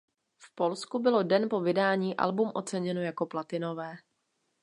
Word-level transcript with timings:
V 0.37 0.55
Polsku 0.55 0.99
bylo 0.99 1.23
den 1.23 1.49
po 1.49 1.61
vydání 1.61 2.17
album 2.17 2.51
oceněno 2.55 3.01
jako 3.01 3.25
platinové. 3.25 3.95